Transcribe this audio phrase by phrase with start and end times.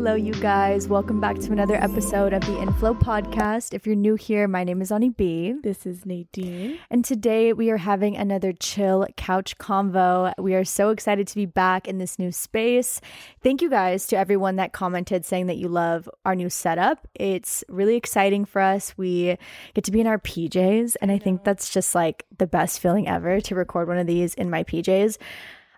[0.00, 0.86] Hello, you guys.
[0.86, 3.74] Welcome back to another episode of the Inflow Podcast.
[3.74, 5.56] If you're new here, my name is Ani B.
[5.64, 6.78] This is Nadine.
[6.88, 10.32] And today we are having another chill couch convo.
[10.38, 13.00] We are so excited to be back in this new space.
[13.42, 17.08] Thank you guys to everyone that commented saying that you love our new setup.
[17.16, 18.96] It's really exciting for us.
[18.96, 19.36] We
[19.74, 23.08] get to be in our PJs, and I think that's just like the best feeling
[23.08, 25.18] ever to record one of these in my PJs.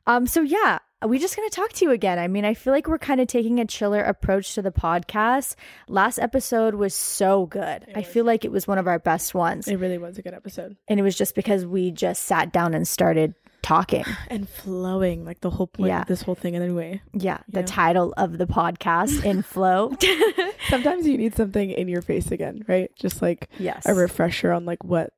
[0.07, 2.19] Um, so yeah, Uh, we just going to talk to you again.
[2.19, 5.55] I mean, I feel like we're kind of taking a chiller approach to the podcast.
[5.89, 7.87] Last episode was so good.
[7.95, 9.67] I feel like it was one of our best ones.
[9.69, 10.77] It really was a good episode.
[10.89, 14.05] And it was just because we just sat down and started talking.
[14.29, 16.03] And flowing, like the whole point Yeah.
[16.03, 16.55] of this whole thing.
[16.57, 17.67] Anyway, Yeah, the Yeah.
[17.67, 19.93] title of the podcast in flow.
[20.69, 22.91] sometimes you need something in your face again, right?
[22.97, 23.85] Just like yes.
[23.87, 25.13] a refresher on like what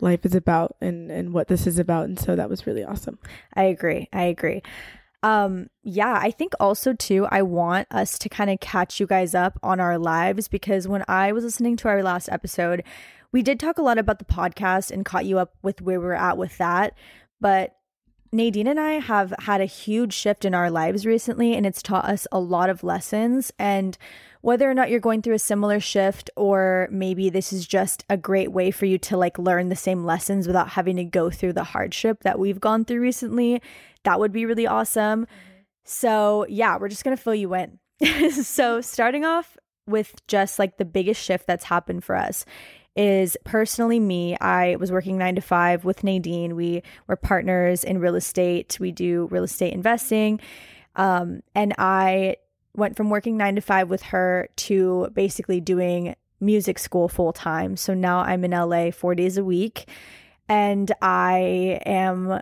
[0.00, 2.04] life is about and and what this is about.
[2.06, 3.18] And so that was really awesome.
[3.54, 4.08] I agree.
[4.12, 4.62] I agree.
[5.22, 9.34] Um yeah, I think also too I want us to kind of catch you guys
[9.34, 12.82] up on our lives because when I was listening to our last episode,
[13.32, 16.14] we did talk a lot about the podcast and caught you up with where we're
[16.14, 16.94] at with that,
[17.40, 17.76] but
[18.32, 22.04] Nadine and I have had a huge shift in our lives recently, and it's taught
[22.04, 23.52] us a lot of lessons.
[23.58, 23.98] And
[24.42, 28.16] whether or not you're going through a similar shift, or maybe this is just a
[28.16, 31.52] great way for you to like learn the same lessons without having to go through
[31.52, 33.60] the hardship that we've gone through recently,
[34.04, 35.26] that would be really awesome.
[35.84, 37.78] So, yeah, we're just going to fill you in.
[38.30, 42.44] so, starting off with just like the biggest shift that's happened for us
[42.96, 44.36] is personally me.
[44.40, 46.56] I was working nine to five with Nadine.
[46.56, 48.78] We were partners in real estate.
[48.80, 50.40] We do real estate investing.
[50.96, 52.36] Um, and I
[52.74, 57.76] went from working nine to five with her to basically doing music school full time.
[57.76, 59.88] So now I'm in LA four days a week
[60.48, 62.40] and I am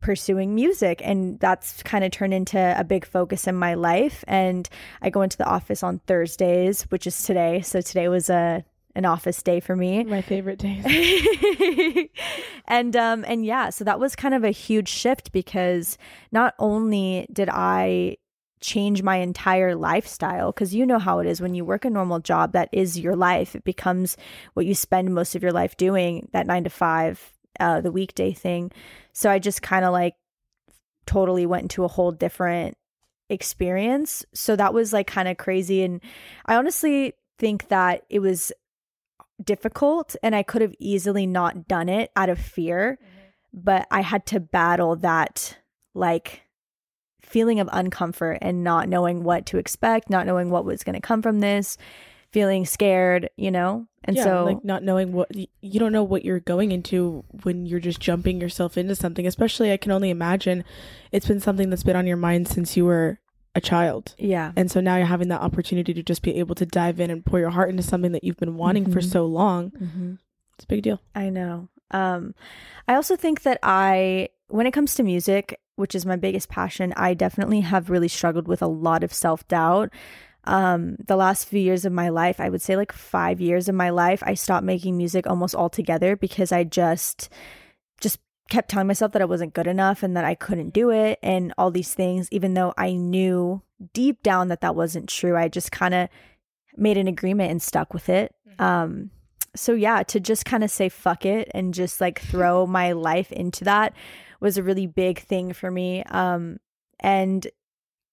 [0.00, 4.24] pursuing music and that's kind of turned into a big focus in my life.
[4.26, 4.68] And
[5.02, 7.60] I go into the office on Thursdays which is today.
[7.60, 8.64] So today was a
[8.96, 10.02] an office day for me.
[10.02, 12.10] My favorite day
[12.66, 15.96] and um and yeah so that was kind of a huge shift because
[16.32, 18.16] not only did i
[18.60, 21.40] change my entire lifestyle because you know how it is.
[21.40, 23.54] When you work a normal job that is your life.
[23.54, 24.16] It becomes
[24.54, 28.32] what you spend most of your life doing that 9 to 5 uh the weekday
[28.32, 28.70] thing.
[29.12, 30.14] So i just kind of like
[31.06, 32.76] totally went into a whole different
[33.28, 34.24] experience.
[34.34, 35.82] So that was like kind of crazy.
[35.82, 36.00] And
[36.46, 38.52] i honestly think that it was
[39.42, 42.98] difficult and I could have easily not done it out of fear,
[43.52, 45.58] but I had to battle that
[45.94, 46.42] like
[47.30, 51.00] feeling of uncomfort and not knowing what to expect, not knowing what was going to
[51.00, 51.78] come from this,
[52.32, 53.86] feeling scared, you know?
[54.04, 57.66] And yeah, so like not knowing what you don't know what you're going into when
[57.66, 59.26] you're just jumping yourself into something.
[59.26, 60.64] Especially, I can only imagine
[61.12, 63.18] it's been something that's been on your mind since you were
[63.54, 64.14] a child.
[64.16, 64.52] yeah.
[64.56, 67.24] And so now you're having that opportunity to just be able to dive in and
[67.26, 69.10] pour your heart into something that you've been wanting for Mhm.
[69.10, 69.70] so long.
[69.72, 70.18] Mhm.
[70.54, 71.00] It's a big deal.
[71.16, 71.68] I know.
[71.90, 72.34] Um,
[72.86, 76.92] I also think that I, when it comes to music, which is my biggest passion,
[76.96, 79.90] I definitely have really struggled with a lot of self doubt.
[80.44, 83.74] Um, the last few years of my life, I would say like five years of
[83.74, 87.28] my life, I stopped making music almost altogether because I just,
[88.00, 88.18] just
[88.48, 91.52] kept telling myself that I wasn't good enough and that I couldn't do it and
[91.58, 93.62] all these things, even though I knew
[93.92, 95.36] deep down that that wasn't true.
[95.36, 96.08] I just kind of
[96.76, 98.34] made an agreement and stuck with it.
[98.58, 99.10] Um,
[99.54, 103.32] so yeah, to just kind of say fuck it and just like throw my life
[103.32, 103.94] into that
[104.40, 106.02] was a really big thing for me.
[106.04, 106.58] Um,
[106.98, 107.46] and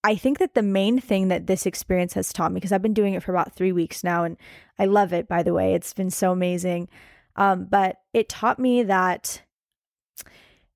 [0.04, 2.94] I think that the main thing that this experience has taught me, because I've been
[2.94, 4.36] doing it for about three weeks now, and
[4.78, 6.88] I love it, by the way, it's been so amazing.
[7.36, 9.42] Um, but it taught me that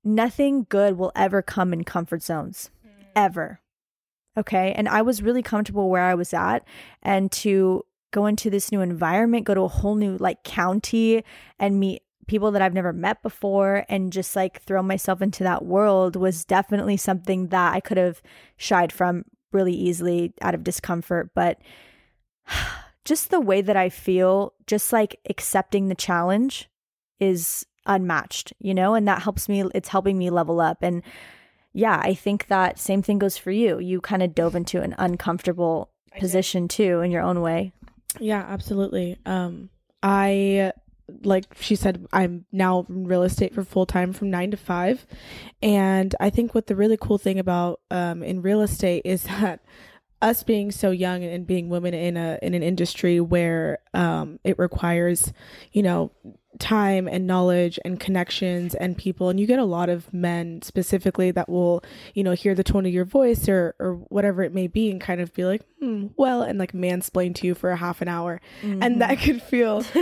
[0.03, 2.69] nothing good will ever come in comfort zones,
[3.15, 3.59] ever.
[4.37, 4.73] Okay.
[4.73, 6.65] And I was really comfortable where I was at.
[7.01, 11.23] And to go into this new environment, go to a whole new like county
[11.59, 15.65] and meet people that I've never met before and just like throw myself into that
[15.65, 18.21] world was definitely something that I could have
[18.57, 21.31] shied from really easily out of discomfort.
[21.33, 21.59] But
[23.05, 26.69] just the way that I feel, just like accepting the challenge
[27.19, 30.79] is unmatched, you know, and that helps me, it's helping me level up.
[30.81, 31.03] And
[31.73, 33.79] yeah, I think that same thing goes for you.
[33.79, 35.89] You kind of dove into an uncomfortable
[36.19, 37.73] position too in your own way.
[38.19, 39.17] Yeah, absolutely.
[39.25, 39.69] Um,
[40.01, 40.73] I
[41.23, 45.05] like she said, I'm now in real estate for full time from nine to five,
[45.61, 49.61] and I think what the really cool thing about um, in real estate is that
[50.21, 54.57] us being so young and being women in a in an industry where um, it
[54.57, 55.33] requires,
[55.73, 56.11] you know,
[56.59, 59.29] time and knowledge and connections and people.
[59.29, 61.83] And you get a lot of men specifically that will
[62.13, 64.99] you know hear the tone of your voice or or whatever it may be and
[65.01, 68.07] kind of be like hmm, well and like mansplain to you for a half an
[68.07, 68.41] hour.
[68.61, 68.83] Mm-hmm.
[68.83, 69.77] and that could feel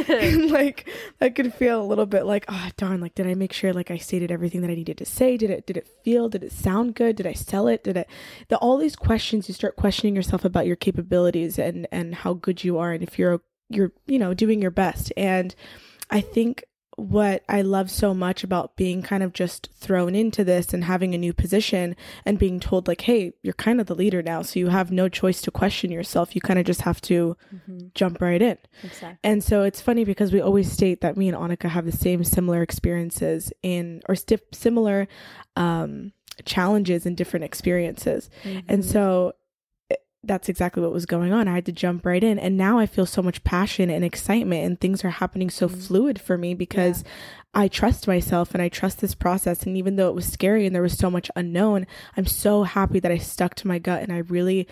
[0.49, 0.89] like
[1.19, 3.91] that could feel a little bit like oh darn like did i make sure like
[3.91, 5.37] i stated everything that i needed to say?
[5.37, 7.15] Did it did it feel did it sound good?
[7.15, 7.83] Did i sell it?
[7.83, 8.09] Did it
[8.49, 12.63] the all these questions you start questioning yourself about your capabilities and and how good
[12.63, 13.41] you are and if you're
[13.73, 15.11] you're you know doing your best.
[15.17, 15.55] And
[16.11, 16.65] I think
[16.97, 21.15] what I love so much about being kind of just thrown into this and having
[21.15, 24.41] a new position and being told, like, hey, you're kind of the leader now.
[24.41, 26.35] So you have no choice to question yourself.
[26.35, 27.87] You kind of just have to mm-hmm.
[27.95, 28.57] jump right in.
[28.83, 29.17] Exactly.
[29.23, 32.23] And so it's funny because we always state that me and Annika have the same
[32.23, 35.07] similar experiences in, or st- similar
[35.55, 36.11] um,
[36.45, 38.29] challenges and different experiences.
[38.43, 38.59] Mm-hmm.
[38.67, 39.33] And so
[40.23, 41.47] that's exactly what was going on.
[41.47, 42.37] I had to jump right in.
[42.37, 45.79] And now I feel so much passion and excitement, and things are happening so mm-hmm.
[45.79, 47.09] fluid for me because yeah.
[47.53, 49.63] I trust myself and I trust this process.
[49.63, 52.99] And even though it was scary and there was so much unknown, I'm so happy
[52.99, 54.67] that I stuck to my gut and I really.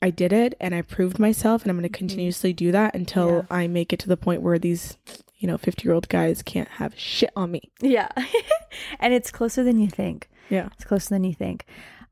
[0.00, 1.98] I did it and I proved myself and I'm going to mm-hmm.
[1.98, 3.42] continuously do that until yeah.
[3.50, 4.96] I make it to the point where these
[5.38, 8.08] you know 50 year old guys can't have shit on me yeah
[9.00, 11.64] and it's closer than you think yeah it's closer than you think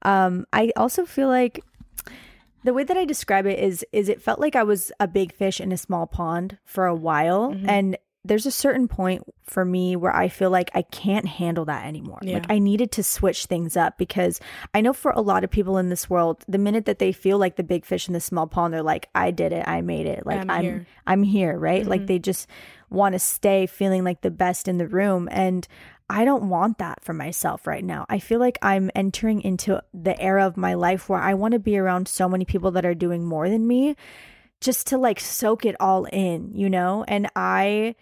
[0.03, 1.65] um i also feel like
[2.67, 5.33] the way that I describe it is is it felt like I was a big
[5.33, 7.69] fish in a small pond for a while mm-hmm.
[7.69, 11.87] and there's a certain point for me where I feel like I can't handle that
[11.87, 12.19] anymore.
[12.23, 12.35] Yeah.
[12.35, 14.41] Like I needed to switch things up because
[14.75, 17.39] I know for a lot of people in this world, the minute that they feel
[17.39, 20.07] like the big fish in the small pond, they're like, I did it, I made
[20.07, 20.27] it.
[20.27, 21.83] Like I'm I'm here, I'm here right?
[21.83, 21.91] Mm-hmm.
[21.91, 22.49] Like they just
[22.91, 25.29] want to stay feeling like the best in the room.
[25.31, 25.67] And
[26.09, 28.07] I don't want that for myself right now.
[28.09, 31.59] I feel like I'm entering into the era of my life where I want to
[31.59, 33.97] be around so many people that are doing more than me
[34.61, 37.05] just to like soak it all in, you know?
[37.09, 37.97] And I,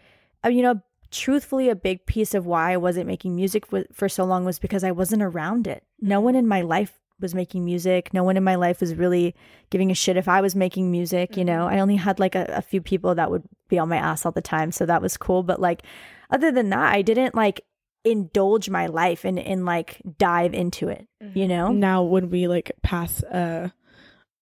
[0.45, 4.25] uh, you know, truthfully, a big piece of why I wasn't making music for so
[4.25, 5.83] long was because I wasn't around it.
[6.01, 8.13] No one in my life was making music.
[8.13, 9.35] No one in my life was really
[9.71, 11.65] giving a shit if I was making music, you know?
[11.65, 11.75] Mm-hmm.
[11.75, 14.33] I only had like a, a few people that would be on my ass all
[14.33, 14.73] the time.
[14.73, 15.43] So that was cool.
[15.43, 15.83] But like,
[16.31, 17.63] other than that, I didn't like
[18.05, 21.39] indulge my life and and like dive into it mm-hmm.
[21.39, 23.73] you know now when we like pass a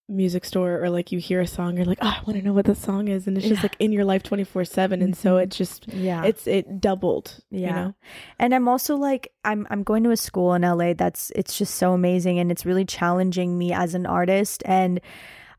[0.09, 2.53] music store or like you hear a song you're like oh i want to know
[2.53, 3.65] what the song is and it's just yeah.
[3.65, 5.45] like in your life 24 7 and so mm-hmm.
[5.45, 7.95] it just yeah it's it doubled yeah you know?
[8.39, 11.77] and i'm also like i'm i'm going to a school in la that's it's just
[11.77, 15.01] so amazing and it's really challenging me as an artist and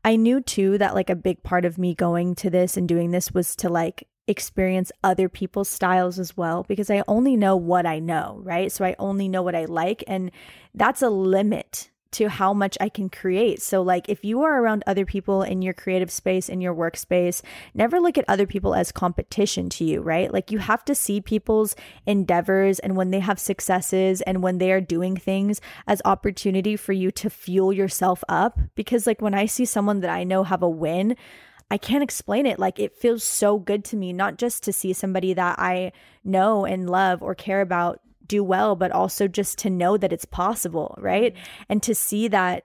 [0.04, 3.10] i knew too that like a big part of me going to this and doing
[3.10, 7.86] this was to like experience other people's styles as well because I only know what
[7.86, 8.72] I know, right?
[8.72, 10.02] So I only know what I like.
[10.06, 10.30] And
[10.74, 13.60] that's a limit to how much I can create.
[13.60, 17.42] So, like, if you are around other people in your creative space, in your workspace,
[17.74, 20.32] never look at other people as competition to you, right?
[20.32, 21.74] Like, you have to see people's
[22.06, 26.92] endeavors and when they have successes and when they are doing things as opportunity for
[26.92, 28.60] you to fuel yourself up.
[28.76, 31.16] Because, like, when I see someone that I know have a win,
[31.70, 32.58] I can't explain it.
[32.58, 35.92] Like it feels so good to me, not just to see somebody that I
[36.22, 40.24] know and love or care about do well, but also just to know that it's
[40.24, 41.34] possible, right?
[41.34, 41.62] Mm-hmm.
[41.68, 42.64] And to see that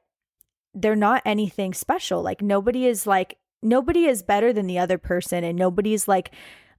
[0.73, 2.21] they're not anything special.
[2.21, 6.31] Like nobody is like, nobody is better than the other person and nobody's like,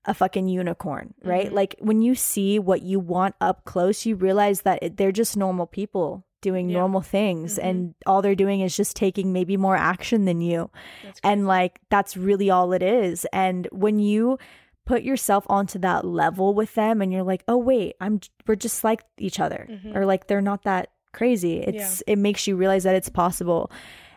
[0.06, 1.48] a fucking unicorn, right?
[1.48, 1.54] Mm-hmm.
[1.54, 5.36] Like when you see what you want up close, you realize that it, they're just
[5.36, 6.78] normal people doing yeah.
[6.78, 7.68] normal things mm-hmm.
[7.68, 10.70] and all they're doing is just taking maybe more action than you.
[11.23, 13.26] And like that's really all it is.
[13.32, 14.38] And when you
[14.87, 18.82] put yourself onto that level with them and you're like, "Oh wait, I'm we're just
[18.82, 19.97] like each other." Mm-hmm.
[19.97, 21.59] Or like they're not that crazy.
[21.59, 22.14] It's yeah.
[22.14, 23.70] it makes you realize that it's possible.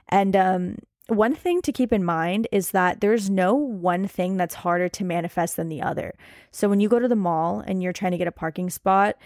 [0.10, 0.78] And um
[1.08, 5.04] one thing to keep in mind is that there's no one thing that's harder to
[5.04, 6.14] manifest than the other.
[6.52, 9.18] So when you go to the mall and you're trying to get a parking spot,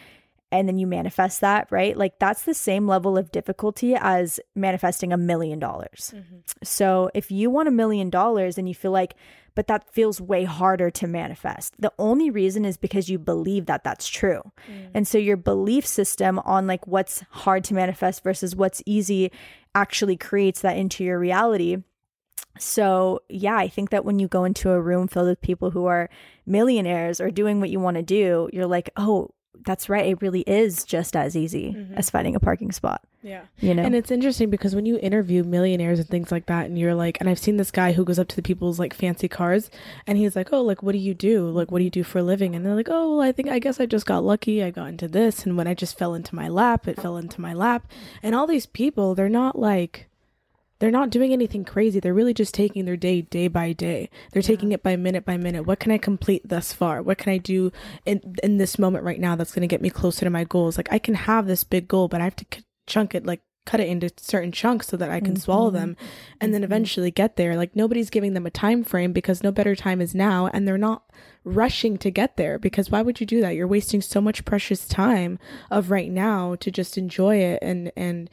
[0.51, 1.97] and then you manifest that, right?
[1.97, 6.13] Like that's the same level of difficulty as manifesting a million dollars.
[6.15, 6.37] Mm-hmm.
[6.63, 9.15] So if you want a million dollars and you feel like,
[9.55, 13.83] but that feels way harder to manifest, the only reason is because you believe that
[13.83, 14.41] that's true.
[14.71, 14.91] Mm.
[14.93, 19.31] And so your belief system on like what's hard to manifest versus what's easy
[19.75, 21.77] actually creates that into your reality.
[22.59, 25.85] So, yeah, I think that when you go into a room filled with people who
[25.85, 26.09] are
[26.45, 29.31] millionaires or doing what you want to do, you're like, oh,
[29.65, 30.05] that's right.
[30.05, 31.95] It really is just as easy Mhm.
[31.97, 33.01] as finding a parking spot.
[33.23, 33.41] Yeah.
[33.59, 36.77] You know, And it's interesting because when you interview millionaires and things like that, and
[36.79, 39.27] you're like, and I've seen this guy who goes up to the people's like fancy
[39.27, 39.69] cars
[40.05, 41.49] and he's like, oh, like, what do you do?
[41.49, 42.55] Like, what do you do for a living?
[42.55, 44.63] And they're like, oh, well, I think, I guess I just got lucky.
[44.63, 45.45] I got into this.
[45.45, 47.89] And when I just fell into my lap, it fell into my lap.
[48.23, 50.07] And all these people, they're not like,
[50.79, 51.99] they're not doing anything crazy.
[51.99, 54.09] They're really just taking their day day by day.
[54.31, 55.63] They're taking it by minute by minute.
[55.63, 57.01] What can I complete thus far?
[57.01, 57.71] What can I do
[58.05, 60.77] in in this moment right now that's going to get me closer to my goals?
[60.77, 63.41] Like I can have this big goal, but I have to c- chunk it like
[63.67, 66.37] cut it into certain chunks so that I can swallow them mm-hmm.
[66.39, 66.71] and then mm-hmm.
[66.71, 67.57] eventually get there.
[67.57, 70.77] Like nobody's giving them a time frame because no better time is now and they're
[70.77, 71.03] not
[71.43, 73.55] rushing to get there because why would you do that?
[73.55, 75.37] You're wasting so much precious time
[75.69, 78.29] of right now to just enjoy it and and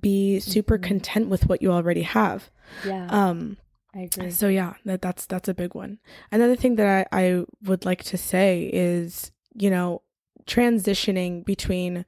[0.00, 2.50] be super content with what you already have.
[2.84, 3.56] yeah, Um
[3.94, 4.30] I agree.
[4.30, 5.98] so yeah, that that's that's a big one.
[6.32, 10.02] Another thing that I, I would like to say is, you know,
[10.46, 12.04] transitioning between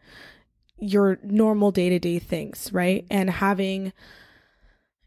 [0.78, 3.06] your normal day to day things, right?
[3.10, 3.92] And having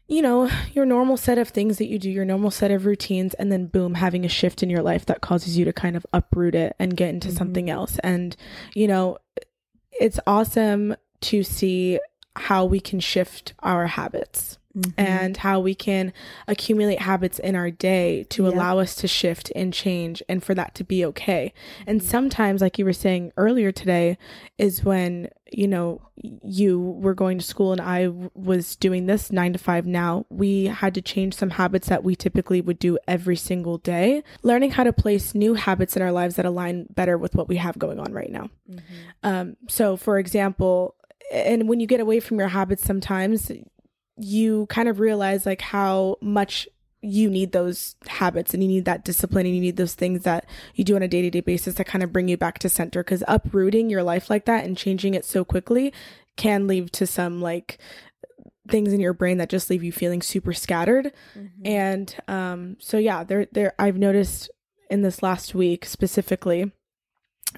[0.08, 3.32] you know, your normal set of things that you do, your normal set of routines,
[3.34, 6.04] and then boom, having a shift in your life that causes you to kind of
[6.12, 7.36] uproot it and get into Mhm.
[7.38, 7.96] something else.
[8.02, 8.34] And,
[8.74, 9.18] you know,
[10.00, 12.00] it's awesome to see
[12.36, 14.92] how we can shift our habits Mhm.
[14.96, 16.12] and how we can
[16.46, 18.54] accumulate habits in our day to Yep.
[18.54, 21.52] allow us to shift and change and for that to be okay.
[21.80, 21.90] Mm-hmm.
[21.90, 24.16] And sometimes, like you were saying earlier today,
[24.58, 26.00] is when, you know,
[26.44, 30.24] you were going to school and I was doing this nine to five now.
[30.30, 34.70] We had to change some habits that we typically would do every single day, learning
[34.72, 37.76] how to place new habits in our lives that align better with what we have
[37.76, 38.50] going on right now.
[38.70, 38.80] Mhm.
[39.24, 40.94] Um, so, for example,
[41.30, 43.50] and when you get away from your habits, sometimes
[44.16, 46.68] you kind of realize like how much
[47.02, 50.44] you need those habits and you need that discipline and you need those things that
[50.74, 52.68] you do on a day to day basis that kind of bring you back to
[52.68, 53.02] center.
[53.02, 55.92] Because uprooting your life like that and changing it so quickly
[56.36, 57.78] can lead to some like
[58.68, 61.12] things in your brain that just leave you feeling super scattered.
[61.36, 61.50] Mhm.
[61.64, 64.50] And um, so yeah, there there I've noticed
[64.90, 66.70] in this last week specifically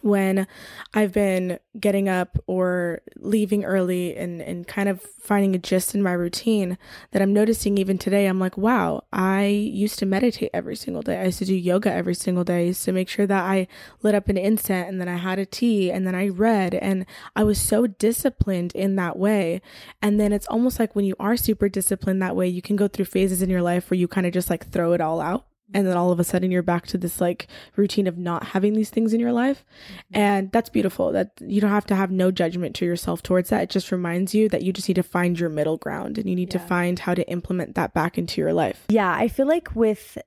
[0.01, 0.47] when
[0.95, 6.03] I've been getting up or leaving early and, and kind of finding a gist in
[6.03, 6.79] my routine
[7.11, 11.21] that I'm noticing even today, I'm like, wow, I used to meditate every single day.
[11.21, 12.59] I used to do yoga every single day.
[12.59, 13.69] I used to make sure that I
[14.03, 17.07] lit up an incense and then I had a tea and then I read and
[17.37, 19.61] I was so disciplined in that way.
[20.01, 22.89] And then it's almost like when you are super disciplined that way, you can go
[22.89, 25.47] through phases in your life where you kind of just like throw it all out.
[25.75, 28.75] And then all of a sudden you're back to this like routine of not having
[28.75, 29.64] these things in your life.
[29.88, 30.21] Mm-hmm.
[30.21, 31.12] And that's beautiful.
[31.12, 33.62] That you don't have to have no judgment to yourself towards that.
[33.62, 36.37] It just reminds you that you just need to find your middle ground and you
[36.37, 38.85] need to find how to implement that back into your life.
[38.88, 40.19] Yeah, I feel like with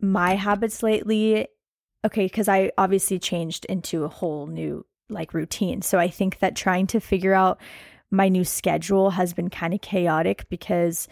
[0.00, 1.46] my habits lately,
[2.04, 5.82] okay, because I obviously changed into a whole new like routine.
[5.82, 7.60] So I think that trying to figure out
[8.10, 11.08] my new schedule has been kind of chaotic because,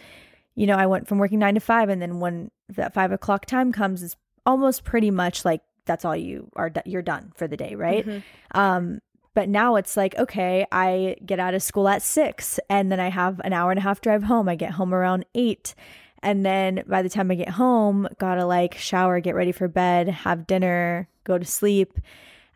[0.55, 3.45] you know, I went from working nine to five, and then when that five o'clock
[3.45, 4.15] time comes, it's
[4.45, 6.71] almost pretty much like that's all you are.
[6.85, 8.05] You're done for the day, right?
[8.53, 9.01] Um,
[9.33, 13.09] but now it's like, okay, I get out of school at six and then I
[13.09, 14.49] have an hour and a half drive home.
[14.49, 15.73] I get home around eight.
[16.21, 20.09] And then by the time I get home, gotta like shower, get ready for bed,
[20.09, 21.97] have dinner, go to sleep.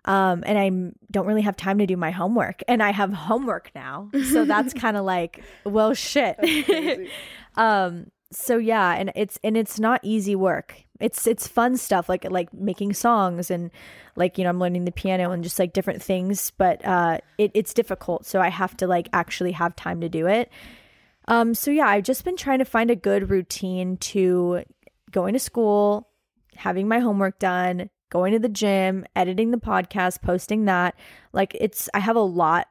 [0.05, 0.69] Um, and I
[1.11, 2.61] don't really have time to do my homework.
[2.67, 4.09] And I have homework now.
[4.31, 6.37] So that's kind of like, well, shit.
[7.55, 10.83] um, so yeah, and it's and it's not easy work.
[10.99, 13.71] It's it's fun stuff like like making songs and
[14.15, 17.51] like you know I'm learning the piano and just like different things, but uh, it,
[17.53, 18.25] it's difficult.
[18.25, 20.51] So I have to like actually have time to do it.
[21.27, 24.63] Um, so yeah, I've just been trying to find a good routine to
[25.11, 26.09] going to school,
[26.55, 30.95] having my homework done, going to the gym, editing the podcast, posting that.
[31.33, 32.69] Like it's I have a lot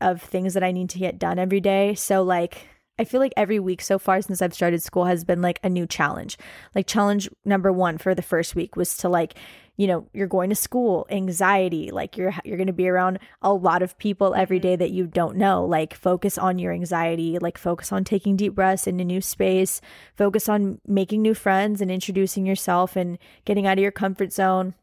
[0.00, 1.94] of things that I need to get done every day.
[1.94, 2.66] So like
[2.98, 5.68] I feel like every week so far since I've started school has been like a
[5.68, 6.36] new challenge.
[6.74, 9.34] Like challenge number 1 for the first week was to like
[9.76, 13.50] you know you're going to school anxiety like you're you're going to be around a
[13.50, 14.68] lot of people every mm-hmm.
[14.68, 18.54] day that you don't know like focus on your anxiety like focus on taking deep
[18.54, 19.80] breaths in a new space
[20.14, 23.16] focus on making new friends and introducing yourself and
[23.46, 24.74] getting out of your comfort zone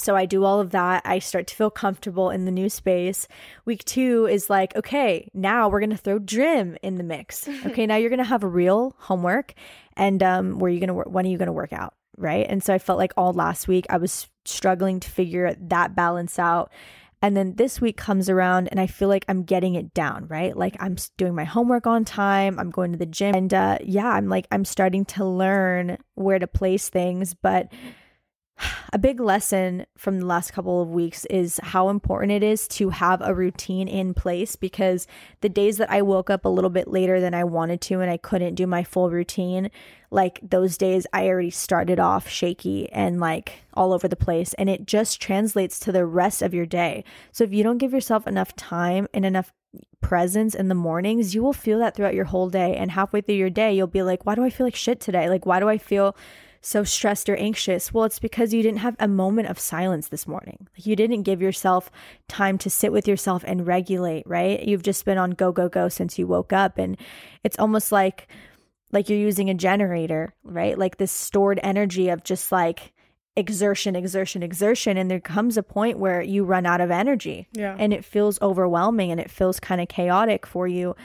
[0.00, 1.02] so I do all of that.
[1.04, 3.28] I start to feel comfortable in the new space.
[3.64, 7.48] Week two is like, okay, now we're gonna throw gym in the mix.
[7.70, 9.54] Okay, now you're gonna have a real homework,
[9.96, 11.08] and um, where are you gonna work?
[11.08, 11.94] When are you gonna work out?
[12.16, 12.46] Right.
[12.48, 16.38] And so I felt like all last week I was struggling to figure that balance
[16.38, 16.70] out.
[17.22, 20.56] And then this week comes around and I feel like I'm getting it down, right?
[20.56, 23.34] Like I'm doing my homework on time, I'm going to the gym.
[23.34, 27.34] And uh, yeah, I'm like, I'm starting to learn where to place things.
[27.34, 27.70] But
[28.92, 32.90] a big lesson from the last couple of weeks is how important it is to
[32.90, 35.06] have a routine in place because
[35.40, 38.10] the days that I woke up a little bit later than I wanted to and
[38.10, 39.70] I couldn't do my full routine,
[40.10, 44.68] like those days I already started off shaky and like all over the place and
[44.68, 47.04] it just translates to the rest of your day.
[47.32, 49.52] So if you don't give yourself enough time and enough
[50.00, 53.36] presence in the mornings, you will feel that throughout your whole day and halfway through
[53.36, 55.28] your day you'll be like, why do I feel like shit today?
[55.28, 56.16] Like why do I feel
[56.60, 57.92] so stressed or anxious?
[57.92, 60.68] Well, it's because you didn't have a moment of silence this morning.
[60.74, 61.90] Like you didn't give yourself
[62.28, 64.62] time to sit with yourself and regulate, right?
[64.62, 66.96] You've just been on go go go since you woke up and
[67.44, 68.28] it's almost like
[68.92, 70.76] like you're using a generator, right?
[70.76, 72.92] Like this stored energy of just like
[73.36, 74.96] exertion, exertion, exertion.
[74.96, 77.48] And there comes a point where you run out of energy.
[77.52, 77.76] Yeah.
[77.78, 80.96] And it feels overwhelming and it feels kind of chaotic for you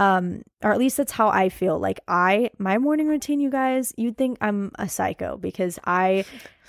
[0.00, 1.78] um or at least that's how i feel.
[1.78, 6.24] Like i my morning routine you guys you'd think i'm a psycho because i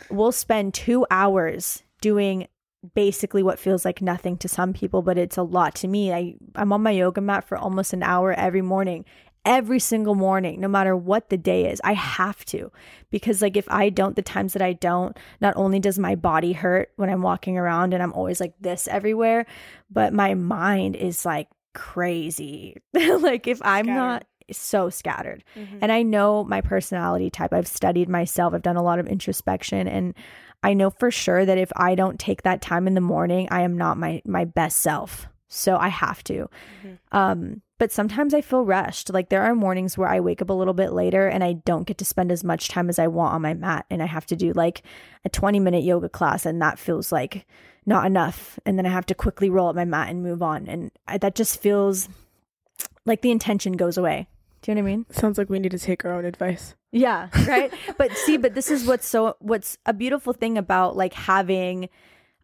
[0.09, 2.47] will spend two hours doing
[2.95, 6.13] basically what feels like nothing to some people but it's a lot to me.
[6.13, 9.05] I i'm on my yoga mat for almost an hour every morning
[9.43, 11.81] every single morning no matter what the day is.
[11.83, 12.71] I have to
[13.11, 16.53] because like if i don't the times that i don't not only does my body
[16.53, 19.45] hurt when i'm walking around and i'm always like this everywhere
[19.89, 22.77] but my mind is like crazy.
[22.93, 23.97] like if I'm scattered.
[23.97, 25.43] not so scattered.
[25.55, 25.79] Mm-hmm.
[25.81, 27.53] And I know my personality type.
[27.53, 28.53] I've studied myself.
[28.53, 30.13] I've done a lot of introspection and
[30.63, 33.61] I know for sure that if I don't take that time in the morning, I
[33.61, 35.27] am not my my best self.
[35.47, 36.49] So I have to.
[36.83, 37.17] Mm-hmm.
[37.17, 39.11] Um but sometimes I feel rushed.
[39.11, 41.87] Like there are mornings where I wake up a little bit later and I don't
[41.87, 44.27] get to spend as much time as I want on my mat and I have
[44.27, 44.83] to do like
[45.25, 47.47] a 20 minute yoga class and that feels like
[47.85, 48.59] not enough.
[48.65, 50.67] And then i have to quickly roll up my mat and move on.
[50.67, 52.09] And I, that just feels
[53.05, 54.27] like the intention goes away.
[54.61, 55.05] Do you know what i mean?
[55.09, 56.75] Sounds like we need to take our own advice.
[56.91, 57.73] Yeah right?
[57.97, 61.89] But see but this is what's so what's a beautiful thing about like having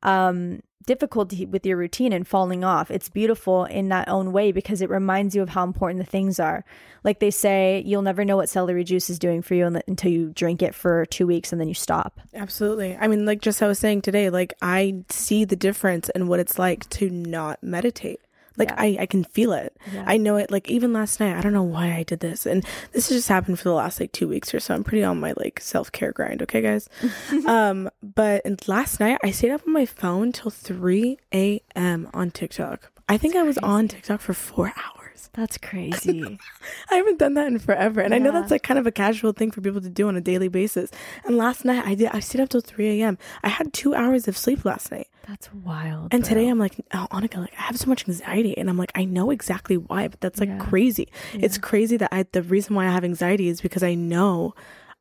[0.03, 2.89] um difficulty with your routine and falling off.
[2.89, 6.39] It's beautiful in that own way because it reminds you of how important the things
[6.39, 6.65] are.
[7.03, 10.31] Like they say, you'll never know what celery juice is doing for you until you
[10.33, 12.19] drink it for two weeks and then you stop.
[12.33, 12.97] Absolutely.
[12.99, 16.39] I mean, like just I was saying today, like I see the difference in what
[16.39, 18.19] it's like to not meditate.
[18.57, 18.75] Like yeah.
[18.77, 19.75] I, I can feel it.
[19.93, 20.03] Yeah.
[20.07, 20.51] I know it.
[20.51, 23.29] Like even last night, I don't know why I did this, and this has just
[23.29, 24.73] happened for the last like two weeks or so.
[24.73, 26.41] I'm pretty on my like self care grind.
[26.41, 26.89] Okay, guys.
[27.47, 32.09] um, but last night I stayed up on my phone till 3 a.m.
[32.13, 32.91] on TikTok.
[33.09, 33.71] I think That's I was crazy.
[33.73, 34.96] on TikTok for four hours.
[35.33, 36.39] That's crazy.
[36.91, 38.01] I haven't done that in forever.
[38.01, 38.15] And yeah.
[38.15, 40.21] I know that's like kind of a casual thing for people to do on a
[40.21, 40.91] daily basis.
[41.25, 43.17] And last night I did I stayed up till 3 a.m.
[43.43, 45.07] I had two hours of sleep last night.
[45.27, 46.13] That's wild.
[46.13, 46.29] And bro.
[46.29, 48.57] today I'm like, oh, Annika, like I have so much anxiety.
[48.57, 50.59] And I'm like, I know exactly why, but that's like yeah.
[50.59, 51.09] crazy.
[51.33, 51.45] Yeah.
[51.45, 54.53] It's crazy that I the reason why I have anxiety is because I know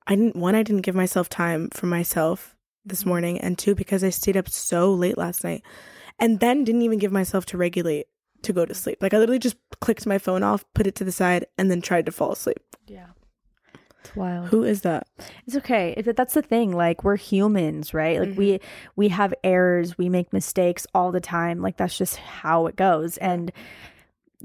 [0.06, 3.08] I didn't one, I didn't give myself time for myself this mm-hmm.
[3.08, 5.62] morning, and two, because I stayed up so late last night.
[6.18, 8.06] And then didn't even give myself to regulate
[8.46, 8.98] to go to sleep.
[9.00, 11.80] Like I literally just clicked my phone off, put it to the side, and then
[11.80, 12.58] tried to fall asleep.
[12.86, 13.06] Yeah.
[14.00, 14.48] It's wild.
[14.48, 15.08] Who is that?
[15.46, 15.94] It's okay.
[16.00, 16.72] That's the thing.
[16.72, 18.20] Like we're humans, right?
[18.20, 18.38] Like mm-hmm.
[18.38, 18.60] we
[18.94, 21.60] we have errors, we make mistakes all the time.
[21.60, 23.18] Like that's just how it goes.
[23.18, 23.50] And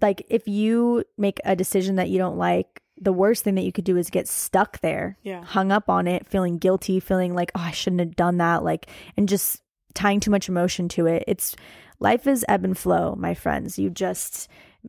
[0.02, 3.72] like if you make a decision that you don't like, the worst thing that you
[3.72, 5.44] could do is get stuck there, yeah.
[5.44, 8.88] hung up on it, feeling guilty, feeling like, oh, I shouldn't have done that, like,
[9.18, 11.24] and just tying too much emotion to it.
[11.28, 11.56] It's
[12.00, 13.78] life is ebb and flow, my friends.
[13.80, 14.48] You just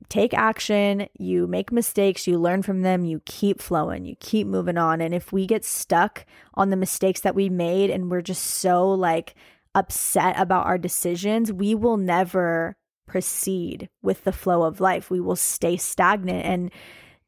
[0.08, 4.78] take action, you make mistakes, you learn from them, you keep flowing, you keep moving
[4.78, 5.00] on.
[5.00, 8.90] And if we get stuck on the mistakes that we made and we're just so
[8.90, 9.34] like
[9.74, 15.10] upset about our decisions, we will never proceed with the flow of life.
[15.10, 16.70] We will stay stagnant and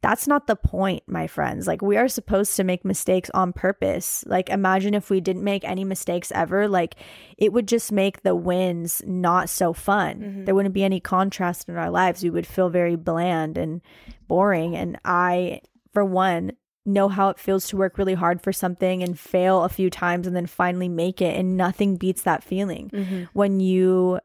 [0.05, 1.67] that's not the point, my friends.
[1.67, 4.23] Like, we are supposed to make mistakes on purpose.
[4.27, 6.69] Like, imagine if we didn't make any mistakes ever.
[6.69, 6.97] Like,
[7.38, 10.21] it would just make the wins not so fun.
[10.21, 10.45] Mm-hmm.
[10.45, 12.23] There wouldn't be any contrast in our lives.
[12.23, 13.81] We would feel very bland and
[14.29, 14.77] boring.
[14.77, 15.62] And I,
[15.95, 16.53] for one,
[16.85, 20.27] know how it feels to work really hard for something and fail a few times
[20.27, 21.35] and then finally make it.
[21.35, 23.23] And nothing beats that feeling mm-hmm.
[23.33, 24.21] when you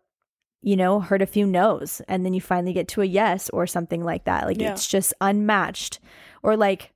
[0.61, 3.65] you know, heard a few no's and then you finally get to a yes or
[3.65, 4.45] something like that.
[4.45, 4.71] Like yeah.
[4.71, 5.99] it's just unmatched.
[6.43, 6.93] Or like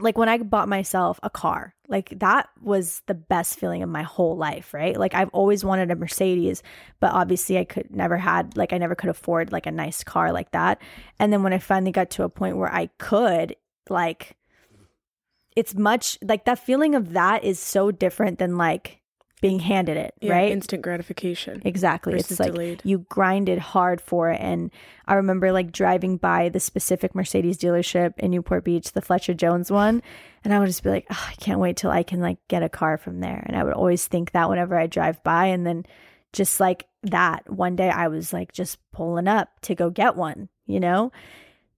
[0.00, 4.02] like when I bought myself a car, like that was the best feeling of my
[4.02, 4.96] whole life, right?
[4.96, 6.62] Like I've always wanted a Mercedes,
[7.00, 10.32] but obviously I could never had like I never could afford like a nice car
[10.32, 10.80] like that.
[11.18, 13.56] And then when I finally got to a point where I could,
[13.90, 14.36] like
[15.56, 19.00] it's much like that feeling of that is so different than like
[19.40, 20.52] being handed it, Yeah, right?
[20.52, 21.62] Instant gratification.
[21.64, 22.14] Exactly.
[22.14, 22.82] It's like delayed.
[22.84, 24.40] you grinded hard for it.
[24.40, 24.70] And
[25.06, 29.70] I remember like driving by the specific Mercedes dealership in Newport Beach, the Fletcher Jones
[29.70, 30.02] one.
[30.44, 32.62] And I would just be like, oh, I can't wait till I can like get
[32.62, 33.42] a car from there.
[33.46, 35.46] And I would always think that whenever I drive by.
[35.46, 35.84] And then
[36.32, 40.48] just like that, one day I was like just pulling up to go get one,
[40.66, 41.12] you know?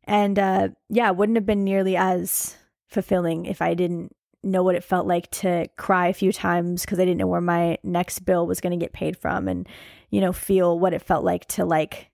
[0.05, 2.57] And uh, yeah, it wouldn't have been nearly as
[2.89, 6.99] fulfilling if I didn't know what it felt like to cry a few times because
[6.99, 9.69] I didn't know where my next bill was going to get paid from and
[10.11, 12.11] you know feel what it felt like to like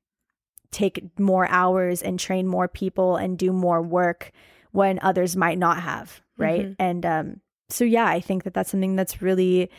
[0.72, 4.32] take more hours and train more people and do more work
[4.72, 6.76] when others might not have right Mhm.
[6.78, 9.70] and um so yeah I think that that's something that's really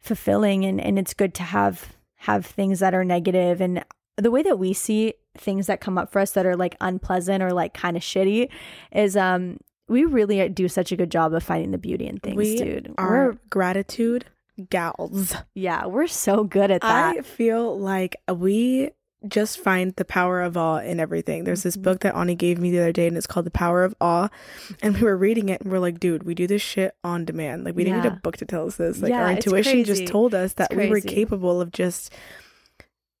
[0.00, 3.84] fulfilling and and it's good to have have things that are negative and
[4.16, 7.42] the way that we see things that come up for us that are like unpleasant
[7.42, 8.48] or like kind of shitty
[8.92, 9.58] is um
[9.92, 12.94] we really do such a good job of finding the beauty in things, we dude.
[12.98, 14.24] are We're gratitude
[14.70, 15.34] gals.
[15.54, 17.16] yeah, we're so good at that.
[17.16, 18.90] I feel like we
[19.28, 21.44] just find the power of awe in everything.
[21.44, 21.82] There's this Mhm.
[21.82, 24.28] book that Ani gave me the other day, and it's called The Power of Awe.
[24.82, 27.62] And we were reading it, and we're like, dude, we do this shit on demand.
[27.64, 29.00] Like, we didn't need a book to tell us this.
[29.00, 32.12] Like, Yeah, our intuition just told us that we were capable of just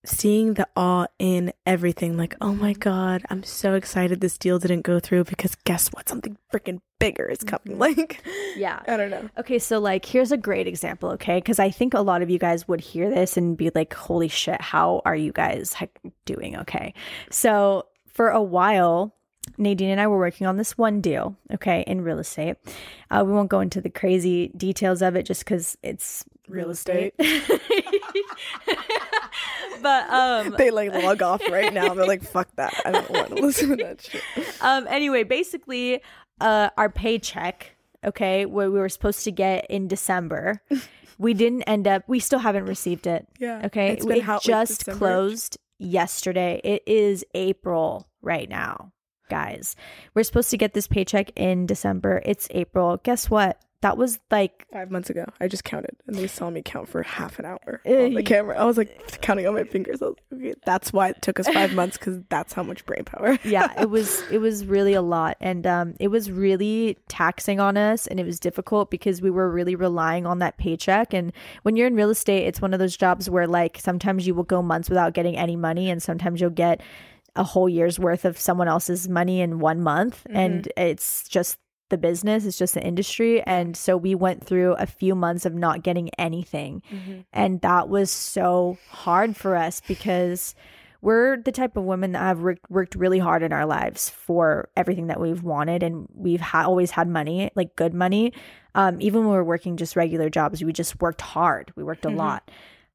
[0.04, 2.16] seeing the awe in everything.
[2.16, 6.08] Like, oh my God, I'm so excited this deal didn't go through because guess what?
[6.08, 7.76] Something freaking bigger is coming.
[7.76, 7.78] Mhm.
[7.78, 8.22] Like,
[8.56, 8.80] Yeah.
[8.88, 9.28] I don't know.
[9.38, 11.38] Okay, so like here's a great example, okay?
[11.38, 14.28] Because I think a lot of you guys would hear this and be like, holy
[14.28, 15.74] shit, how are you guys
[16.24, 16.56] doing?
[16.58, 16.94] Okay.
[17.30, 19.14] So for a while,
[19.58, 22.56] Nadine and I were working on this one deal, okay, in real estate.
[23.10, 26.70] Uh, we won't go into the crazy details of it just because it's real, Real
[26.70, 27.14] estate.
[29.82, 31.94] but um They like log off right now.
[31.94, 32.74] They're like, fuck that.
[32.84, 34.22] I don't want to listen to that shit.
[34.60, 36.00] um anyway basically
[36.40, 40.60] uh our paycheck okay where we were supposed to get in december
[41.18, 43.62] we didn't end up we still haven't received it Yeah.
[43.66, 44.98] okay It's it just December?
[44.98, 48.92] closed yesterday it is april right now
[49.30, 49.76] guys
[50.14, 54.66] we're supposed to get this paycheck in december it's april guess what that was like
[54.72, 57.80] Five months ago, I just counted, and they saw me count for half an hour
[57.84, 58.58] on the camera.
[58.58, 60.00] I was like counting on my fingers.
[60.00, 62.86] I was like, okay, that's why it took us five months because that's how much
[62.86, 63.38] brain power.
[63.44, 67.76] yeah it was it was really a lot and um it was really taxing on
[67.76, 71.76] us and it was difficult because we were really relying on that paycheck and when
[71.76, 74.62] you're in real estate it's one of those jobs where like sometimes you will go
[74.62, 76.80] months without getting any money and sometimes you'll get
[77.34, 81.58] a whole year's worth of someone else's money in one month and it's just
[81.92, 83.40] the business it's just the industry.
[83.42, 86.82] And so we went through a few months of not getting anything.
[87.32, 90.56] And that was so hard for us because
[91.00, 95.08] we're the type of women that have worked, really hard in our lives for everything
[95.08, 95.82] that we've wanted.
[95.82, 98.32] And we've ha- always had money like good money.
[98.74, 101.72] Um, even when we were working just regular jobs we just worked hard.
[101.76, 102.16] We worked a Mhm.
[102.16, 102.50] lot.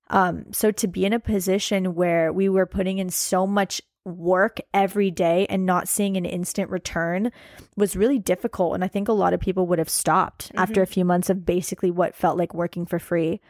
[0.09, 4.59] Um, so to be in a position where we were putting in so much work
[4.73, 7.31] every day and not seeing an instant return
[7.75, 8.73] was really difficult.
[8.73, 11.45] And i think a lot of people would have stopped after a few months of
[11.45, 13.41] basically what felt like working for free.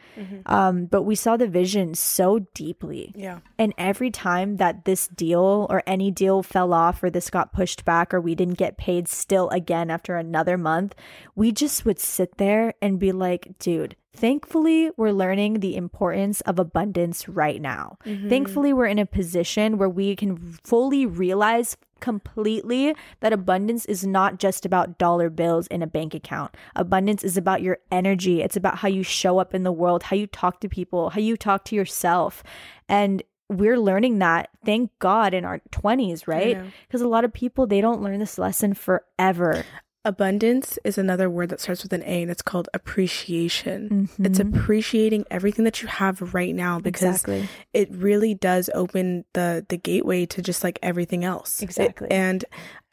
[0.46, 3.12] Um, but we saw the vision so deeply.
[3.16, 3.38] Yeah.
[3.58, 7.84] and every time that this deal or any deal fell off or this got pushed
[7.84, 10.94] back or we didn't get paid still again after another month,
[11.34, 16.58] we just would sit there and be like, dude, thankfully we're learning the importance of
[16.58, 17.98] abundance right now.
[18.04, 18.28] Mm-hmm.
[18.28, 24.38] Thankfully we're in a position where we can fully realize completely that abundance is not
[24.38, 26.56] just about dollar bills in a bank account.
[26.76, 28.40] Abundance is about your energy.
[28.40, 31.20] It's about how you show up in the world, how you talk to people, how
[31.20, 32.42] you talk to yourself.
[32.88, 36.62] And we're learning that, thank God, in our 20s, right?
[36.86, 39.64] Because a lot of people, they don't learn this lesson forever.
[40.04, 44.08] Abundance is another word that starts with an A, and it's called appreciation.
[44.20, 44.54] It's Mhm.
[44.56, 47.48] appreciating everything that you have right now because Exactly.
[47.74, 51.60] it really does open the the gateway to just like everything else.
[51.60, 52.08] It- Exactly.
[52.12, 52.44] and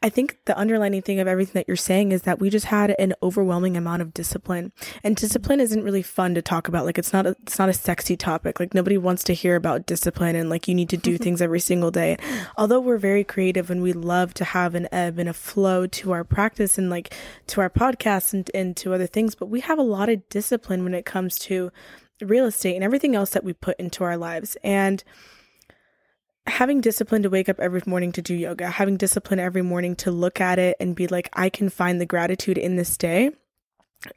[0.02, 2.94] I think the underlining thing of everything that you're saying is that we just had
[2.98, 4.72] an overwhelming amount of discipline.
[5.02, 6.84] And discipline isn't really fun to talk about.
[6.84, 8.60] Like it's not a it's not a sexy topic.
[8.60, 11.24] Like nobody wants to hear about discipline and like you need to do mm-hmm.
[11.24, 12.18] things every single day.
[12.58, 16.12] Although we're very creative and we love to have an ebb and a flow to
[16.12, 17.14] our practice and like
[17.48, 20.84] to our podcasts and, and to other things, but we have a lot of discipline
[20.84, 21.72] when it comes to
[22.20, 24.56] real estate and everything else that we put into our lives.
[24.62, 25.02] And
[26.46, 30.10] having discipline to wake up every morning to do yoga, having discipline every morning to
[30.10, 33.32] look at it and be like, I can find the gratitude in this day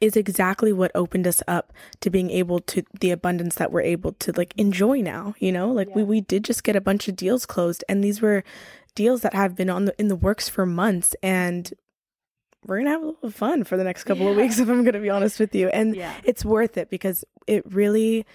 [0.00, 4.12] is exactly what opened us up to being able to the abundance that we're able
[4.12, 7.16] to like enjoy now you know like we, we did just get a bunch of
[7.16, 8.44] deals closed and these were
[8.94, 11.72] deals that have been on the in the works for months and
[12.66, 14.30] we're gonna have a little fun for the next couple yeah.
[14.30, 16.14] of weeks if i'm gonna be honest with you and yeah.
[16.24, 18.26] it's worth it because it really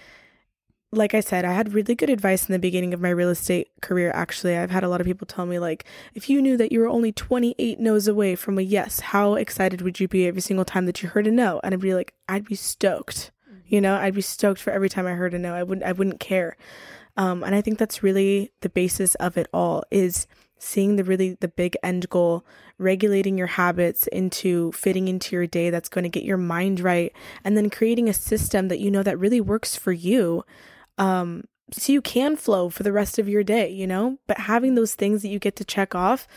[0.92, 3.68] like I said, I had really good advice in the beginning of my real estate
[3.82, 4.10] career.
[4.14, 6.80] Actually, I've had a lot of people tell me, like, if you knew that you
[6.80, 10.64] were only 28 no's away from a yes, how excited would you be every single
[10.64, 11.60] time that you heard a no?
[11.64, 13.32] And I'd be like, I'd be stoked.
[13.48, 13.60] Mm-hmm.
[13.66, 15.54] You know, I'd be stoked for every time I heard a no.
[15.54, 16.56] I wouldn't, I wouldn't care.
[17.16, 20.26] Um, and I think that's really the basis of it all is
[20.58, 22.44] seeing the really the big end goal
[22.78, 27.12] regulating your habits into fitting into your day that's going to get your mind right
[27.44, 30.44] and then creating a system that you know that really works for you
[30.98, 34.18] um, so you can flow for the rest of your day, you know?
[34.26, 36.28] But having those things that you get to check off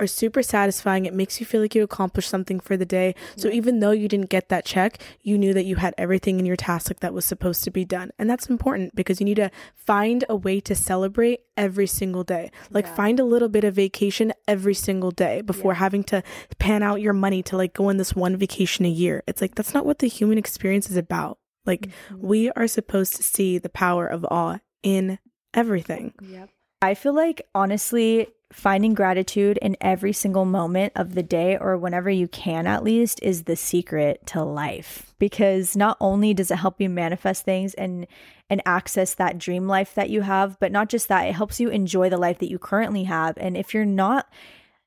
[0.00, 1.04] are super satisfying.
[1.04, 3.14] It makes you feel like you accomplished something for the day.
[3.36, 6.46] So even though you didn't get that check, you knew that you had everything in
[6.46, 8.10] your task that was supposed to be done.
[8.18, 12.50] And that's important because you need to find a way to celebrate every single day.
[12.70, 12.94] Like yeah.
[12.94, 15.78] find a little bit of vacation every single day before yeah.
[15.78, 16.22] having to
[16.58, 19.22] pan out your money to like go on this one vacation a year.
[19.26, 21.39] It's like that's not what the human experience is about.
[21.66, 22.26] Like mm-hmm.
[22.26, 25.18] we are supposed to see the power of awe in
[25.54, 26.14] everything.
[26.22, 26.50] Yep.
[26.82, 32.10] I feel like honestly finding gratitude in every single moment of the day or whenever
[32.10, 36.80] you can at least is the secret to life because not only does it help
[36.80, 38.06] you manifest things and
[38.48, 41.68] and access that dream life that you have but not just that it helps you
[41.68, 44.28] enjoy the life that you currently have and if you're not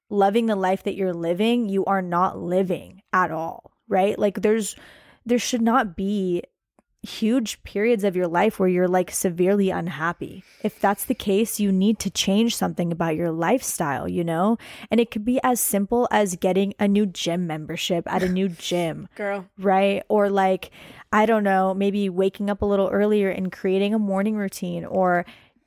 [0.09, 4.75] loving the life that you're living you are not living at all right like there's
[5.25, 6.43] there should not be
[7.03, 10.43] huge periods of your life where you're like severely unhappy.
[10.63, 14.57] If that's the case, you need to change something about your lifestyle, you know?
[14.89, 18.47] And it could be as simple as getting a new gym membership at a new
[18.69, 19.09] gym.
[19.15, 19.45] Girl.
[19.59, 20.03] Right?
[20.07, 20.71] Or like,
[21.11, 25.25] I don't know, maybe waking up a little earlier and creating a morning routine or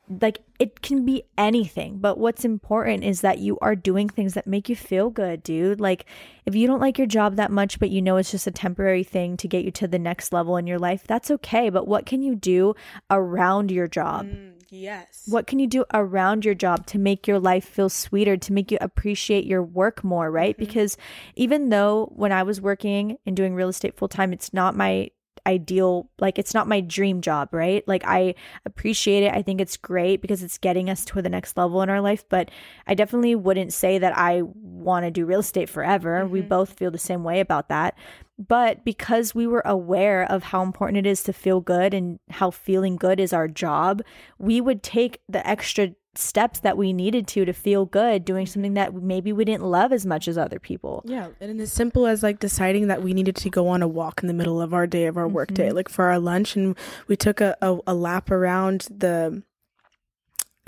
[0.08, 4.46] like it can be anything but what's important is that you are doing things that
[4.46, 5.80] make you feel good dude.
[5.80, 6.06] Like
[6.44, 9.02] if you don't like your job that much but you know it's just a temporary
[9.02, 11.70] thing to get you to the next level in your life that's okay.
[11.70, 12.74] But what can you do
[13.10, 14.26] around your job?
[14.26, 15.24] Mm, yes.
[15.26, 18.70] What can you do around your job to make your life feel sweeter to make
[18.70, 20.54] you appreciate your work more right?
[20.54, 20.64] Mm-hmm.
[20.64, 20.96] because
[21.34, 25.10] even though when i was working and doing real estate full time it's not my
[25.46, 27.86] ideal like it's not my dream job right?
[27.86, 29.32] Like i appreciate it.
[29.32, 32.24] I think it's great because it's getting us to the next level in our life
[32.28, 32.50] but
[32.86, 36.20] i definitely wouldn't say that i want to do real estate forever.
[36.20, 36.32] Mm-hmm.
[36.32, 37.96] we both feel the same way about that.
[38.38, 42.50] But because we were aware of how important it is to feel good and how
[42.50, 44.02] feeling good is our job
[44.38, 48.74] we would take the extra steps that we needed to to feel good doing something
[48.74, 51.02] that maybe we didn't love as much as other people.
[51.04, 54.22] Yeah, and as simple as like deciding that we needed to go on a walk
[54.22, 55.34] in the middle of our day of our mm-hmm.
[55.34, 55.76] work day, mm-hmm.
[55.76, 56.76] like for our lunch, and
[57.08, 59.42] we took a, a, a lap around the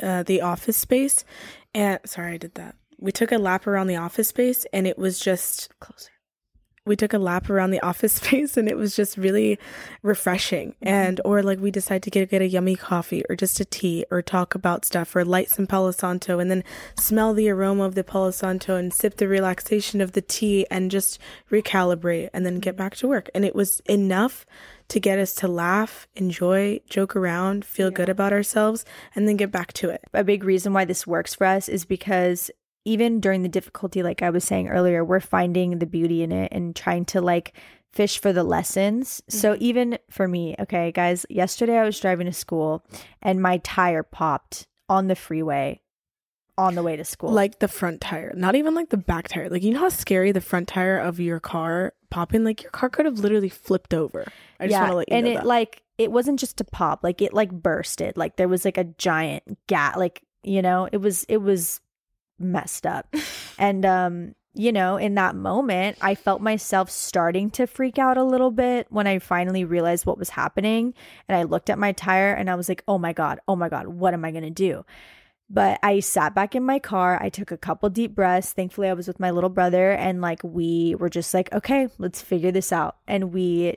[0.02, 1.24] uh, the office space.
[1.74, 2.76] And sorry, I did that.
[2.98, 6.10] We took a lap around the office space, and it was just closer
[6.88, 9.58] we took a lap around the office space and it was just really
[10.02, 10.88] refreshing mm-hmm.
[10.88, 14.04] and or like we decide to get, get a yummy coffee or just a tea
[14.10, 16.64] or talk about stuff or light some palo santo and then
[16.98, 20.90] smell the aroma of the palo santo and sip the relaxation of the tea and
[20.90, 21.18] just
[21.50, 24.46] recalibrate and then get back to work and it was enough
[24.88, 27.94] to get us to laugh, enjoy, joke around, feel yeah.
[27.94, 30.02] good about ourselves, and then get back to it.
[30.14, 32.50] A big reason why this works for us is because
[32.88, 36.50] even during the difficulty, like I was saying earlier, we're finding the beauty in it
[36.52, 37.52] and trying to like
[37.92, 39.20] fish for the lessons.
[39.20, 39.38] Mm-hmm.
[39.38, 42.82] So even for me, okay, guys, yesterday I was driving to school
[43.20, 45.82] and my tire popped on the freeway
[46.56, 47.30] on the way to school.
[47.30, 49.50] Like the front tire, not even like the back tire.
[49.50, 52.42] Like you know how scary the front tire of your car popping?
[52.42, 54.24] Like your car could have literally flipped over.
[54.58, 55.46] I just yeah, want to let you and know it that.
[55.46, 58.16] like it wasn't just a pop, like it like bursted.
[58.16, 59.96] Like there was like a giant gap.
[59.96, 61.80] Like you know, it was it was
[62.38, 63.14] messed up.
[63.58, 68.24] and um you know, in that moment, I felt myself starting to freak out a
[68.24, 70.94] little bit when I finally realized what was happening.
[71.28, 73.68] And I looked at my tire and I was like, oh my God, oh my
[73.68, 74.84] God, what am I going to do?
[75.48, 77.22] But I sat back in my car.
[77.22, 78.52] I took a couple deep breaths.
[78.52, 82.20] Thankfully, I was with my little brother and like we were just like, okay, let's
[82.20, 82.96] figure this out.
[83.06, 83.76] And we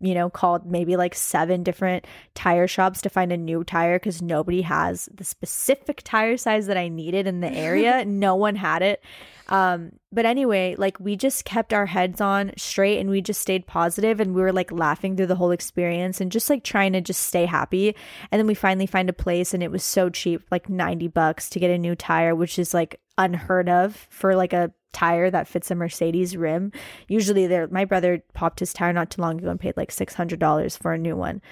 [0.00, 4.20] you know, called maybe like seven different tire shops to find a new tire because
[4.20, 8.04] nobody has the specific tire size that I needed in the area.
[8.06, 9.02] no one had it.
[9.48, 13.66] Um, but anyway, like we just kept our heads on straight and we just stayed
[13.66, 17.00] positive and we were like laughing through the whole experience and just like trying to
[17.00, 17.94] just stay happy.
[18.30, 21.48] And then we finally find a place and it was so cheap, like 90 bucks
[21.50, 25.46] to get a new tire, which is like unheard of for like a tire that
[25.46, 26.72] fits a Mercedes rim.
[27.06, 30.78] Usually there my brother popped his tire not too long ago and paid like $600
[30.78, 31.42] for a new one.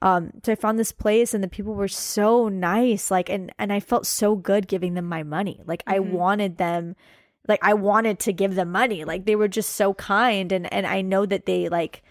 [0.00, 3.72] Um, so I found this place and the people were so nice like and and
[3.72, 5.62] I felt so good giving them my money.
[5.66, 5.94] Like mm-hmm.
[5.94, 6.94] I wanted them
[7.48, 9.04] like I wanted to give them money.
[9.04, 12.02] Like they were just so kind and and I know that they like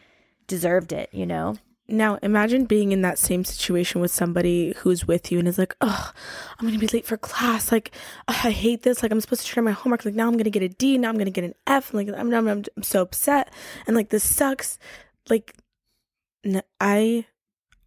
[0.47, 1.55] deserved it, you know.
[1.87, 5.75] Now, imagine being in that same situation with somebody who's with you and is like,
[5.81, 6.11] oh,
[6.57, 7.71] I'm going to be late for class.
[7.71, 7.91] Like,
[8.27, 9.03] ugh, I hate this.
[9.03, 10.05] Like, I'm supposed to turn my homework.
[10.05, 10.97] Like, now I'm going to get a D.
[10.97, 11.93] Now I'm going to get an F.
[11.93, 13.51] Like, I'm, I'm, I'm, so upset.
[13.87, 14.77] And like, this sucks.
[15.29, 15.55] Like,
[16.45, 17.25] n- I,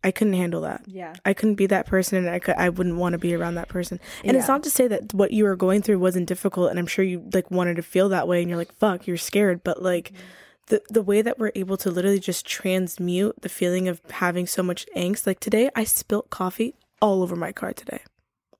[0.02, 0.82] I couldn't handle that.
[0.86, 1.14] Yeah.
[1.24, 3.68] I couldn't be that person and I could, I wouldn't want to be around that
[3.68, 3.98] person.
[4.22, 6.86] And it's not to say that what you were going through wasn't difficult and I'm
[6.86, 9.64] sure you like wanted to feel that way and you're like, fuck, you're scared.
[9.64, 10.22] But like, mm-hmm.
[10.66, 14.62] The the way that we're able to literally just transmute the feeling of having so
[14.62, 15.26] much angst.
[15.26, 18.00] Like today, I spilt coffee all over my car today.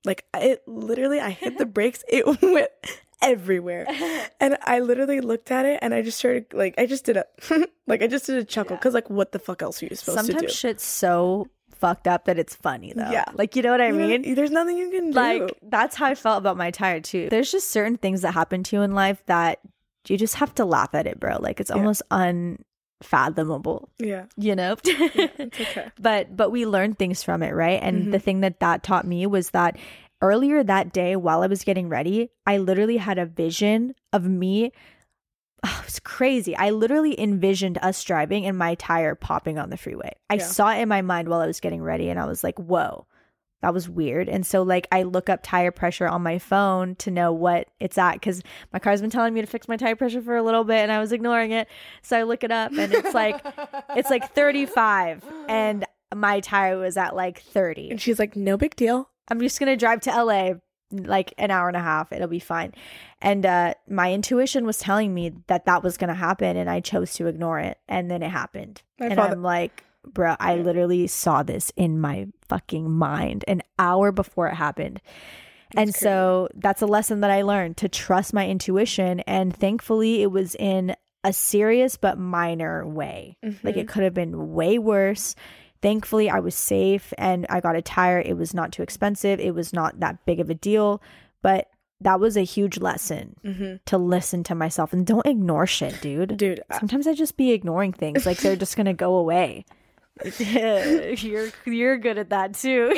[0.05, 2.03] Like it literally, I hit the brakes.
[2.07, 2.69] It went
[3.21, 3.87] everywhere,
[4.39, 7.25] and I literally looked at it and I just started like I just did a
[7.87, 10.19] like I just did a chuckle because like what the fuck else are you supposed
[10.19, 10.31] to do?
[10.33, 13.09] Sometimes shit's so fucked up that it's funny though.
[13.09, 13.25] Yeah.
[13.33, 14.35] Like you know what I You know, mean?
[14.35, 15.15] there's nothing you can do.
[15.17, 17.27] like that's how I felt about my tire too.
[17.29, 19.59] There's just certain things that happen to you in life that
[20.09, 21.37] you just have to laugh at it, bro.
[21.39, 21.75] Like it's Yeah.
[21.77, 22.01] almost
[23.01, 24.75] unfathomable, yeah, you know?
[24.83, 25.89] it's okay.
[25.99, 27.79] but but we learn things from it, right?
[27.81, 28.11] And Mhm.
[28.11, 29.77] the thing that that taught me was that
[30.21, 34.71] earlier that day while I was getting ready, I literally had a vision of me
[35.67, 36.55] Oh, it was crazy.
[36.55, 40.11] I literally envisioned us driving and my tire popping on the freeway.
[40.29, 40.43] I Yeah.
[40.45, 43.07] saw it in my mind while I was getting ready and I was like, whoa,
[43.65, 44.29] that was weird.
[44.29, 47.97] And so, like, I look up tire pressure on my phone to know what it's
[47.97, 50.63] at because my car's been telling me to fix my tire pressure for a little
[50.63, 51.67] bit and I was ignoring it.
[52.03, 53.43] So I look it up and it's like,
[53.95, 57.89] it's like 35 and my tire was at like 30.
[57.89, 59.09] And she's like, no big deal.
[59.29, 60.51] I'm just gonna drive to LA
[60.91, 62.11] like an hour and a half.
[62.11, 62.71] It'll be fine.
[63.19, 67.15] And uh, my intuition was telling me that that was gonna happen, and I chose
[67.15, 67.79] to ignore it.
[67.87, 71.99] And then it happened, My and father- I'm like, bro, I literally saw this in
[71.99, 75.01] my fucking mind an hour before it happened.
[75.75, 79.19] and so that's a lesson that I learned to trust my intuition.
[79.21, 83.37] And thankfully, it was in a serious but minor way.
[83.63, 85.35] Like it could have been way worse.
[85.81, 88.19] Thankfully, I was safe and I got a tire.
[88.19, 89.39] It was not too expensive.
[89.39, 91.01] It was not that big of a deal,
[91.41, 91.67] but
[92.01, 93.75] that was a huge lesson Mm-hmm.
[93.85, 96.37] to listen to myself and don't ignore shit, dude.
[96.37, 99.65] Dude, Sometimes I just be ignoring things like they're just gonna go away.
[100.39, 102.91] you're you're good at that too.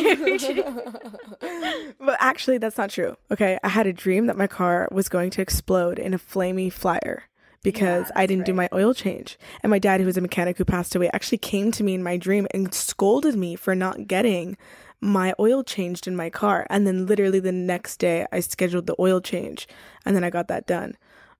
[1.99, 3.15] but actually, that's not true.
[3.31, 6.71] Okay, I had a dream that my car was going to explode in a flamey
[6.71, 7.23] flyer
[7.63, 9.37] because I didn't do my oil change.
[9.63, 12.03] And my dad, who was a mechanic who passed away, actually came to me in
[12.03, 14.55] my dream and scolded me for not getting
[15.01, 16.67] my oil changed in my car.
[16.69, 19.67] And then, literally, the next day, I scheduled the oil change
[20.05, 20.95] and then I got that done.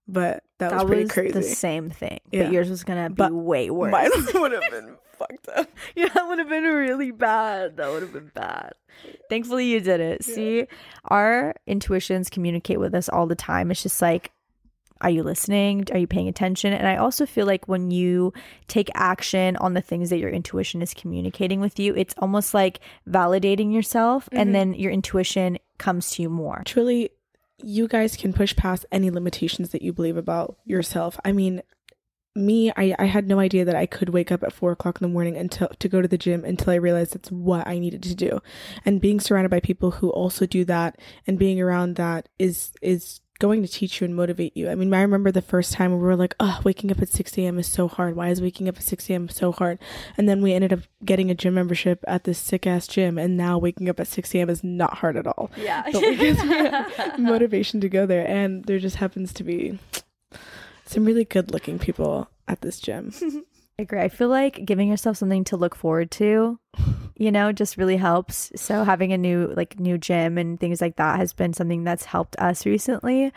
[0.07, 1.31] But that, was pretty was crazy.
[1.33, 2.43] the same thing, Yeah.
[2.43, 3.91] but yours was gonna be But way worse.
[3.91, 4.09] Mine
[4.41, 5.69] would have been fucked up.
[5.95, 7.77] Yeah, that would have been really bad.
[7.77, 8.73] That would have been bad.
[9.29, 10.23] Thankfully, you did it.
[10.23, 10.67] See,
[11.05, 13.71] our intuitions communicate with us all the time.
[13.71, 14.31] It's just like,
[15.01, 15.85] are you listening?
[15.91, 16.73] Are you paying attention?
[16.73, 18.33] And I also feel like when you
[18.67, 22.79] take action on the things that your intuition is communicating with you, it's almost like
[23.07, 24.53] validating yourself, and mm-hmm.
[24.53, 26.63] then your intuition comes to you more.
[26.65, 27.11] truly
[27.63, 31.61] you guys can push past any limitations that you believe about yourself i mean
[32.37, 35.07] me I, I had no idea that i could wake up at four o'clock in
[35.07, 38.03] the morning until to go to the gym until i realized that's what i needed
[38.03, 38.41] to do.
[38.85, 43.21] And being surrounded by people who also do that and being around that is is
[43.39, 44.67] going to teach you and motivate you.
[44.69, 47.37] I mean i remember the first time we were like oh waking up at 6
[47.37, 48.15] a.m is so hard.
[48.15, 49.79] Why is waking up at 6 a.m so hard?
[50.17, 53.37] And then we ended up getting a gym membership at this sick ass gym and
[53.37, 55.51] now waking up at 6 a.m is not hard at all.
[55.55, 55.83] Yeah.
[55.91, 59.77] but we get motivation to go there and there just happens to be
[60.89, 63.11] some really good looking people at this gym
[63.79, 64.01] I agree.
[64.01, 66.59] I feel like giving yourself something to look forward to,
[67.15, 68.51] you know, just really helps.
[68.55, 72.05] So having a new like new gym and things like that has been something that's
[72.05, 73.31] helped us recently.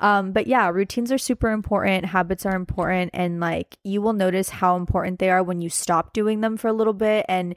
[0.00, 4.48] Um, but yeah, routines are super important, habits are important, and like you will notice
[4.48, 7.54] how important they are when you stop doing them for a little bit and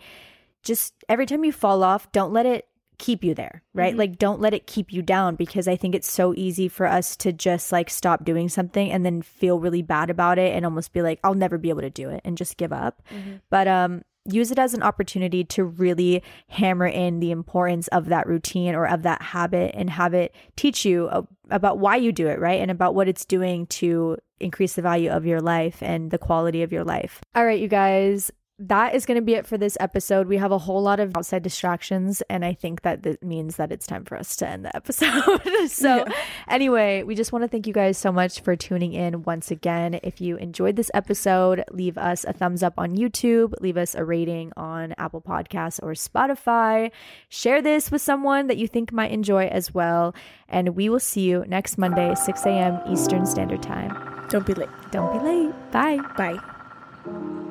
[0.62, 2.67] just every time you fall off, don't let it
[2.98, 3.96] keep you there, right?
[3.96, 7.16] Like don't let it keep you down because I think it's so easy for us
[7.18, 10.94] to just like stop doing something and then feel really bad about it and almost
[10.94, 13.02] be like I'll never be able to do it and just give up.
[13.50, 18.28] But um use it as an opportunity to really hammer in the importance of that
[18.28, 22.28] routine or of that habit and have it teach you a- about why you do
[22.28, 22.60] it, right?
[22.60, 26.62] And about what it's doing to increase the value of your life and the quality
[26.62, 27.22] of your life.
[27.36, 28.30] All right, you guys,
[28.60, 30.28] that is going to be it for this episode.
[30.28, 33.72] We have a whole lot of outside distractions, and I think that that means that
[33.72, 35.40] it's time for us to end the episode.
[35.68, 36.14] so, yeah.
[36.48, 40.00] anyway, we just want to thank you guys so much for tuning in once again.
[40.02, 44.04] If you enjoyed this episode, leave us a thumbs up on YouTube, leave us a
[44.04, 46.92] rating on Apple Podcasts or Spotify.
[47.30, 50.16] Share this with someone that you think might enjoy as well.
[50.50, 52.80] And we will see you next Monday, 6 a.m.
[52.90, 54.26] Eastern Standard Time.
[54.30, 54.70] Don't be late.
[54.92, 55.72] Don't be late.
[55.72, 55.98] Bye.
[56.18, 57.44] Bye.